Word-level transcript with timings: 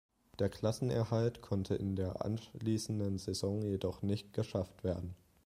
Der 0.39 0.49
Klassenerhalt 0.49 1.43
konnte 1.43 1.75
in 1.75 1.95
der 1.95 2.25
anschließenden 2.25 3.19
Saison 3.19 3.61
jedoch 3.61 4.01
nicht 4.01 4.33
geschafft 4.33 4.83
werden. 4.83 5.13